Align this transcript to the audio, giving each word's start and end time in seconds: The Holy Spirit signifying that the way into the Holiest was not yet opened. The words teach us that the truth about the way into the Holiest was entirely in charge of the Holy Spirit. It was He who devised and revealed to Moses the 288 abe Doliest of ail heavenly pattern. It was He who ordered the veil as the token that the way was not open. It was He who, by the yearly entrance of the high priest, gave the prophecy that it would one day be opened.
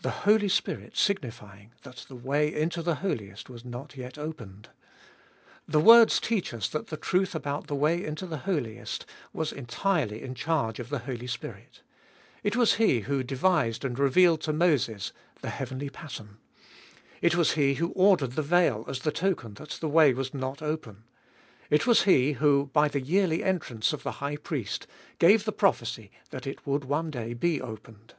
The 0.00 0.24
Holy 0.24 0.48
Spirit 0.48 0.96
signifying 0.96 1.72
that 1.82 2.06
the 2.08 2.14
way 2.16 2.48
into 2.50 2.80
the 2.80 3.02
Holiest 3.04 3.50
was 3.50 3.62
not 3.62 3.94
yet 3.94 4.16
opened. 4.16 4.70
The 5.66 5.78
words 5.80 6.18
teach 6.18 6.54
us 6.54 6.66
that 6.70 6.86
the 6.86 6.96
truth 6.96 7.34
about 7.34 7.66
the 7.66 7.74
way 7.74 8.02
into 8.02 8.24
the 8.24 8.46
Holiest 8.48 9.04
was 9.34 9.52
entirely 9.52 10.22
in 10.22 10.34
charge 10.34 10.80
of 10.80 10.88
the 10.88 11.00
Holy 11.00 11.26
Spirit. 11.26 11.82
It 12.42 12.56
was 12.56 12.76
He 12.76 13.00
who 13.00 13.22
devised 13.22 13.84
and 13.84 13.98
revealed 13.98 14.40
to 14.44 14.52
Moses 14.54 15.12
the 15.42 15.42
288 15.42 15.42
abe 15.42 15.42
Doliest 15.42 15.42
of 15.42 15.44
ail 15.44 15.58
heavenly 15.58 15.90
pattern. 16.30 16.36
It 17.20 17.34
was 17.36 17.52
He 17.52 17.74
who 17.74 17.90
ordered 17.92 18.32
the 18.32 18.40
veil 18.40 18.86
as 18.88 19.00
the 19.00 19.12
token 19.12 19.52
that 19.56 19.72
the 19.78 19.90
way 19.90 20.14
was 20.14 20.32
not 20.32 20.62
open. 20.62 21.04
It 21.68 21.86
was 21.86 22.04
He 22.04 22.32
who, 22.32 22.70
by 22.72 22.88
the 22.88 23.02
yearly 23.02 23.44
entrance 23.44 23.92
of 23.92 24.04
the 24.04 24.12
high 24.24 24.38
priest, 24.38 24.86
gave 25.18 25.44
the 25.44 25.52
prophecy 25.52 26.10
that 26.30 26.46
it 26.46 26.66
would 26.66 26.84
one 26.86 27.10
day 27.10 27.34
be 27.34 27.60
opened. 27.60 28.14